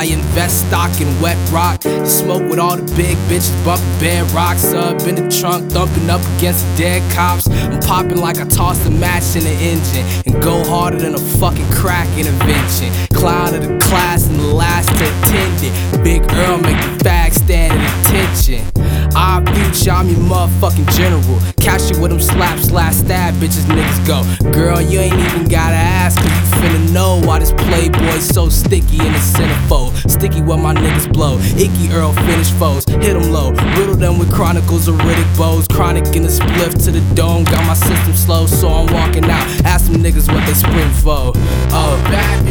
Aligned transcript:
I 0.00 0.04
invest 0.04 0.66
stock 0.66 0.98
in 0.98 1.08
wet 1.20 1.36
rock. 1.52 1.82
Smoke 2.06 2.48
with 2.48 2.58
all 2.58 2.74
the 2.74 2.96
big 2.96 3.18
bitches, 3.28 3.52
bumping 3.66 4.00
bed 4.00 4.30
rocks 4.30 4.72
up 4.72 5.02
in 5.02 5.14
the 5.14 5.28
trunk, 5.28 5.70
thumping 5.70 6.08
up 6.08 6.22
against 6.38 6.64
the 6.70 6.76
dead 6.78 7.12
cops. 7.12 7.50
I'm 7.50 7.78
popping 7.80 8.16
like 8.16 8.38
I 8.38 8.44
tossed 8.44 8.86
a 8.86 8.90
match 8.90 9.36
in 9.36 9.44
the 9.44 9.52
engine 9.52 10.06
and 10.24 10.42
go 10.42 10.64
harder 10.64 10.96
than 10.96 11.14
a 11.14 11.18
fucking 11.18 11.70
crack 11.70 12.08
intervention. 12.16 12.90
Clown 13.12 13.54
of 13.54 13.62
the 13.62 13.78
class 13.86 14.26
and 14.26 14.40
the 14.40 14.54
last 14.54 14.88
to 14.88 15.04
attend 15.04 15.58
it. 15.62 16.02
Big 16.02 16.22
Earl 16.32 16.58
Future, 19.70 19.92
I'm 19.92 20.08
your 20.08 20.18
motherfucking 20.18 20.90
general. 20.96 21.38
Catch 21.56 21.90
you 21.90 22.00
with 22.00 22.10
them 22.10 22.20
slap, 22.20 22.58
slash, 22.58 22.94
stab, 22.94 23.34
bitches, 23.34 23.64
niggas 23.70 24.04
go. 24.04 24.50
Girl, 24.50 24.80
you 24.80 24.98
ain't 24.98 25.14
even 25.14 25.46
gotta 25.46 25.76
ask, 25.76 26.18
cause 26.18 26.26
you 26.26 26.56
finna 26.58 26.92
know 26.92 27.20
why 27.24 27.38
this 27.38 27.52
playboy's 27.52 28.26
so 28.26 28.48
sticky 28.48 28.98
in 28.98 29.12
the 29.12 29.18
centerfold. 29.18 29.94
Sticky 30.10 30.42
where 30.42 30.58
my 30.58 30.74
niggas 30.74 31.12
blow. 31.12 31.38
Icky 31.56 31.92
Earl 31.92 32.12
finish 32.14 32.50
foes, 32.50 32.84
hit 32.88 33.14
them 33.14 33.30
low. 33.32 33.52
Riddle 33.78 33.94
them 33.94 34.18
with 34.18 34.32
chronicles 34.32 34.88
of 34.88 34.96
Riddick 34.96 35.38
Bowe's. 35.38 35.68
Chronic 35.68 36.16
in 36.16 36.24
the 36.24 36.28
spliff 36.28 36.84
to 36.84 36.90
the 36.90 37.14
dome, 37.14 37.44
got 37.44 37.64
my 37.64 37.74
system 37.74 38.14
slow, 38.14 38.46
so 38.46 38.68
I'm 38.68 38.92
walking 38.92 39.24
out. 39.24 39.46
Ask 39.64 39.90
them 39.90 40.02
niggas 40.02 40.32
what 40.32 40.44
they 40.46 40.54
sprint 40.54 40.94
for. 40.96 41.32
Oh, 41.70 42.02
bad 42.10 42.49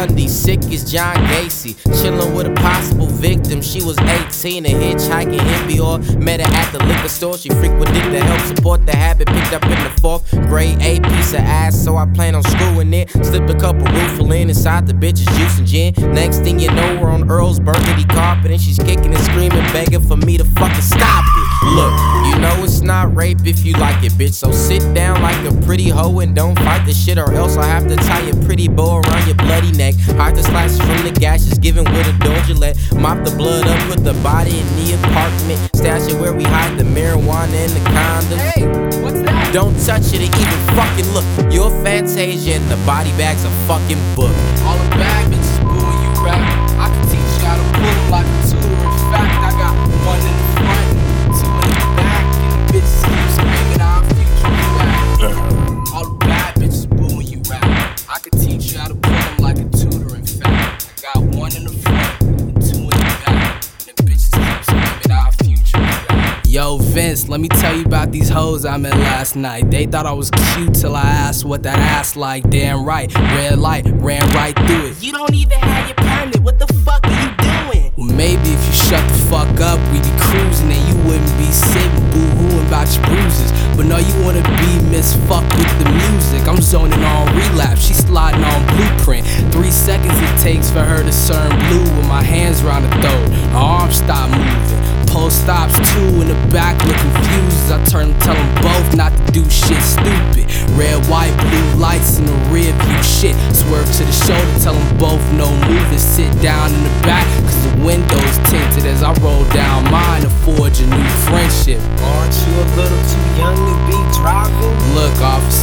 Bundy, 0.00 0.28
sick 0.28 0.64
as 0.72 0.90
John 0.90 1.14
Gacy. 1.26 1.74
Chillin' 2.00 2.34
with 2.34 2.46
a 2.46 2.54
possible 2.54 3.04
victim. 3.04 3.60
She 3.60 3.84
was 3.84 3.98
18 3.98 4.64
and 4.64 4.74
hitchhiking 4.82 5.34
in 5.34 5.68
Bior. 5.68 6.18
Met 6.18 6.40
her 6.40 6.46
at 6.56 6.72
the 6.72 6.82
liquor 6.86 7.10
store. 7.10 7.36
She 7.36 7.50
frequented 7.50 8.04
to 8.04 8.24
help 8.24 8.40
support 8.56 8.86
the 8.86 8.96
habit. 8.96 9.28
Picked 9.28 9.52
up 9.52 9.62
in 9.64 9.72
the 9.84 9.92
fourth 10.00 10.30
grade, 10.48 10.80
a 10.80 11.00
piece 11.00 11.34
of 11.34 11.40
ass. 11.40 11.78
So 11.78 11.98
I 11.98 12.06
plan 12.06 12.34
on 12.34 12.42
screwing 12.44 12.94
it. 12.94 13.10
Slipped 13.10 13.50
a 13.50 13.58
couple 13.58 13.82
roofies 13.88 14.48
inside 14.48 14.86
the 14.86 14.94
bitch's 14.94 15.26
juice 15.36 15.58
and 15.58 15.66
gin. 15.66 15.92
Next 16.14 16.38
thing 16.38 16.58
you 16.58 16.70
know, 16.70 16.98
we're 17.02 17.10
on 17.10 17.30
Earl's 17.30 17.60
burgundy 17.60 18.04
carpet. 18.04 18.52
And 18.52 18.60
she's 18.60 18.78
kicking 18.78 19.12
and 19.12 19.22
screaming, 19.24 19.66
begging 19.74 20.00
for 20.00 20.16
me 20.16 20.38
to 20.38 20.46
fucking 20.46 20.80
stop 20.80 21.24
it. 21.26 21.66
Look, 21.74 21.92
you 22.32 22.40
know 22.40 22.64
it's 22.64 22.80
not 22.80 23.14
rape 23.14 23.44
if 23.44 23.66
you 23.66 23.74
like 23.74 24.02
it, 24.02 24.12
bitch. 24.12 24.32
So 24.32 24.50
sit 24.50 24.94
down 24.94 25.20
like 25.20 25.36
a 25.44 25.54
pretty 25.66 25.90
hoe 25.90 26.20
and 26.20 26.34
don't 26.34 26.58
fight 26.60 26.86
the 26.86 26.94
shit, 26.94 27.18
or 27.18 27.34
else 27.34 27.58
I 27.58 27.66
have 27.66 27.86
to 27.88 27.96
tie 27.96 28.22
a 28.22 28.44
pretty 28.46 28.66
bow 28.66 29.02
around 29.02 29.26
your 29.26 29.36
bloody 29.36 29.72
neck. 29.72 29.89
Hide 30.16 30.36
the 30.36 30.42
slices 30.42 30.78
from 30.78 31.02
the 31.04 31.12
gashes, 31.12 31.58
given 31.58 31.84
with 31.84 32.06
a 32.06 32.16
door 32.24 32.38
Gillette. 32.44 32.76
Mop 32.94 33.24
the 33.24 33.34
blood 33.36 33.66
up, 33.66 33.80
put 33.88 34.04
the 34.04 34.14
body 34.22 34.58
in 34.58 34.66
the 34.76 34.94
apartment. 34.98 35.58
Stash 35.74 36.10
it 36.10 36.20
where 36.20 36.32
we 36.32 36.44
hide 36.44 36.78
the 36.78 36.84
marijuana 36.84 37.54
and 37.54 37.72
the 37.72 37.84
condoms. 37.90 38.40
Hey, 38.52 38.66
what's 39.02 39.20
that? 39.22 39.52
Don't 39.52 39.74
touch 39.84 40.12
it 40.12 40.20
or 40.20 40.30
even 40.30 40.60
fucking 40.76 41.08
look. 41.14 41.26
You're 41.52 41.70
Fantasia 41.82 42.54
and 42.54 42.70
the 42.70 42.76
body 42.86 43.10
bag's 43.16 43.44
a 43.44 43.50
fucking 43.66 44.00
book. 44.14 44.34
All 44.64 44.78
the 44.78 44.90
Yo, 66.70 66.76
Vince, 66.76 67.28
let 67.28 67.40
me 67.40 67.48
tell 67.48 67.76
you 67.76 67.84
about 67.84 68.12
these 68.12 68.28
hoes 68.28 68.64
I 68.64 68.76
met 68.76 68.96
last 68.96 69.34
night. 69.34 69.72
They 69.72 69.86
thought 69.86 70.06
I 70.06 70.12
was 70.12 70.30
cute 70.30 70.72
till 70.72 70.94
I 70.94 71.02
asked 71.02 71.44
what 71.44 71.64
that 71.64 71.80
ass 71.80 72.14
like. 72.14 72.48
Damn 72.48 72.84
right, 72.84 73.12
red 73.12 73.58
light, 73.58 73.86
ran 73.94 74.22
right 74.32 74.54
through 74.54 74.86
it. 74.86 75.02
You 75.02 75.10
don't 75.10 75.34
even 75.34 75.58
have 75.58 75.88
your 75.88 75.96
permit. 75.96 76.38
What 76.38 76.60
the 76.60 76.72
fuck 76.84 77.04
are 77.08 77.10
you 77.10 77.34
doing? 77.42 77.92
Well, 77.96 78.14
maybe 78.14 78.54
if 78.54 78.66
you 78.68 78.72
shut 78.72 79.02
the 79.10 79.18
fuck 79.26 79.50
up, 79.58 79.80
we'd 79.90 80.04
be 80.04 80.14
cruising 80.20 80.70
and 80.70 80.84
you 80.86 80.94
wouldn't 81.10 81.38
be 81.42 81.50
sitting 81.50 81.90
boo-hooing 82.14 82.68
about 82.68 82.86
your 82.94 83.02
bruises. 83.06 83.50
But 83.74 83.86
no, 83.86 83.98
you 83.98 84.14
wanna 84.22 84.44
be 84.62 84.70
Miss 84.94 85.16
Fuck 85.26 85.42
with 85.58 85.74
the 85.82 85.90
music. 85.90 86.46
I'm 86.46 86.60
zoning 86.60 87.02
on 87.02 87.34
relapse, 87.34 87.82
she 87.82 87.94
sliding 87.94 88.44
on 88.44 88.60
blueprint. 88.76 89.26
Three 89.50 89.72
seconds 89.72 90.14
it 90.14 90.38
takes 90.38 90.70
for 90.70 90.84
her 90.84 91.02
to 91.02 91.12
turn 91.26 91.50
blue 91.66 91.82
with 91.96 92.06
my 92.06 92.22
hands 92.22 92.62
around 92.62 92.84
her 92.84 92.94
throat. 93.00 93.28
Her 93.50 93.58
arms 93.58 93.96
stop 93.96 94.19
stops 95.40 95.74
two 95.92 96.20
in 96.20 96.28
the 96.28 96.38
back, 96.52 96.76
look 96.84 96.96
confused 96.96 97.72
I 97.72 97.82
turn 97.84 98.10
and 98.10 98.20
tell 98.22 98.34
them 98.34 98.54
both 98.62 98.96
not 98.96 99.12
to 99.12 99.32
do 99.32 99.42
shit 99.48 99.80
stupid. 99.80 100.44
Red, 100.76 100.98
white, 101.06 101.32
blue 101.38 101.80
lights 101.80 102.18
in 102.18 102.26
the 102.26 102.36
rear 102.52 102.72
view 102.72 103.02
shit. 103.02 103.36
Swerve 103.54 103.86
to 103.96 104.04
the 104.04 104.12
shoulder, 104.12 104.58
tell 104.58 104.74
them 104.74 104.98
both 104.98 105.22
no 105.32 105.48
moving. 105.68 105.98
Sit 105.98 106.30
down 106.42 106.74
in 106.74 106.82
the 106.82 106.94
back, 107.06 107.24
cause 107.40 107.62
the 107.64 107.84
window's 107.84 108.36
tinted 108.50 108.84
as 108.84 109.02
I 109.02 109.14
roll 109.22 109.44
down 109.54 109.90
mine 109.90 110.22
to 110.22 110.30
forge 110.44 110.80
a 110.80 110.86
new 110.86 111.08
friendship. 111.30 111.80
Aren't 112.02 112.34
you 112.44 112.52
a 112.60 112.66
little 112.76 113.02
too 113.08 113.26
young 113.38 113.56
to 113.56 113.76
be 113.88 114.09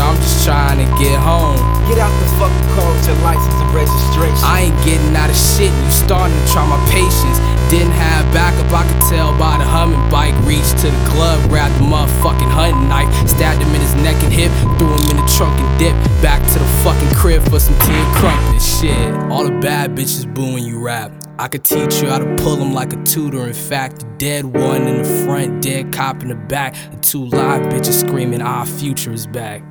officer, 0.00 0.02
I'm 0.02 0.16
just 0.16 0.44
trying 0.44 0.78
to 0.78 0.88
get 0.98 1.18
home. 1.20 1.56
Get 1.88 1.98
out 1.98 2.12
the 2.20 2.28
fucking 2.38 2.66
car 2.74 2.88
with 2.92 3.06
your 3.06 3.16
license 3.22 3.54
and 3.54 3.70
registration. 3.74 4.44
I 4.44 4.70
ain't 4.70 4.84
getting 4.84 5.14
out 5.16 5.30
of 5.30 5.36
shit, 5.36 5.72
you 5.72 5.90
starting 5.90 6.36
to 6.36 6.46
try 6.52 6.66
my 6.66 6.80
patience. 6.90 7.38
Didn't 7.70 7.92
have 7.92 8.26
backup, 8.34 8.72
I 8.72 8.82
could 8.86 9.00
tell 9.08 9.30
by 9.38 9.58
the 9.58 9.64
humming 9.64 10.02
bike. 10.10 10.34
Reached 10.42 10.78
to 10.82 10.90
the 10.90 11.02
glove, 11.12 11.38
grabbed 11.48 11.76
the 11.76 11.86
motherfucking 11.86 12.50
hunting 12.50 12.88
knife, 12.88 13.10
stabbed 13.28 13.62
him 13.62 13.72
in 13.74 13.80
his 13.80 13.94
neck 13.96 14.18
and 14.22 14.32
hip, 14.32 14.50
threw 14.78 14.90
him 14.90 15.14
in 15.14 15.16
the 15.22 15.28
trunk 15.36 15.54
and 15.60 15.70
dipped 15.78 16.02
back 16.22 16.42
to 16.52 16.58
the 16.58 16.70
fucking 16.82 17.14
crib 17.14 17.42
for 17.48 17.60
some 17.60 17.78
tea 17.86 17.94
and 17.94 18.16
crumpets. 18.16 18.80
Shit, 18.80 19.14
all 19.30 19.44
the 19.44 19.56
bad 19.60 19.94
bitches 19.94 20.26
booing 20.32 20.64
you 20.64 20.80
rap. 20.80 21.12
I 21.38 21.48
could 21.48 21.64
teach 21.64 22.02
you 22.02 22.08
how 22.08 22.18
to 22.18 22.36
pull 22.36 22.56
them 22.56 22.74
like 22.74 22.92
a 22.92 23.02
tutor. 23.04 23.46
In 23.46 23.54
fact, 23.54 24.00
the 24.00 24.06
dead 24.18 24.44
one 24.44 24.86
in 24.86 24.98
the 25.02 25.24
front, 25.24 25.62
dead 25.62 25.90
cop 25.90 26.22
in 26.22 26.28
the 26.28 26.34
back, 26.34 26.76
and 26.90 27.02
two 27.02 27.24
live 27.24 27.62
bitches 27.72 28.06
screaming, 28.06 28.42
Our 28.42 28.66
future 28.66 29.12
is 29.12 29.26
back. 29.26 29.62